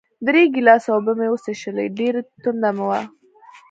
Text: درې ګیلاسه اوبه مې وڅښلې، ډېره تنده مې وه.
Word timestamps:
درې 0.25 0.43
ګیلاسه 0.53 0.89
اوبه 0.93 1.13
مې 1.19 1.27
وڅښلې، 1.29 1.85
ډېره 1.97 2.19
تنده 2.43 2.69
مې 2.75 2.85
وه. 2.89 2.99